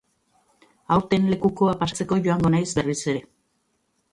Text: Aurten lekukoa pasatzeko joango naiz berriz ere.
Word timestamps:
Aurten 0.95 1.27
lekukoa 1.33 1.75
pasatzeko 1.83 2.17
joango 2.29 2.53
naiz 2.57 2.67
berriz 2.81 2.99
ere. 3.15 3.25